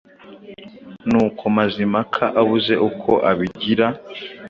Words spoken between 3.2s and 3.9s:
abigira,